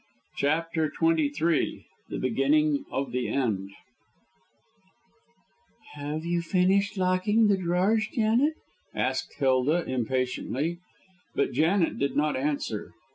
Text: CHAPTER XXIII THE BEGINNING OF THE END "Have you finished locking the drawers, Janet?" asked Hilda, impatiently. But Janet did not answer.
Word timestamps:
CHAPTER 0.35 0.91
XXIII 0.91 1.85
THE 2.09 2.17
BEGINNING 2.17 2.85
OF 2.89 3.11
THE 3.11 3.27
END 3.29 3.69
"Have 5.93 6.25
you 6.25 6.41
finished 6.41 6.97
locking 6.97 7.49
the 7.49 7.57
drawers, 7.57 8.07
Janet?" 8.11 8.55
asked 8.95 9.35
Hilda, 9.37 9.83
impatiently. 9.85 10.79
But 11.35 11.51
Janet 11.51 11.99
did 11.99 12.15
not 12.15 12.35
answer. 12.35 12.93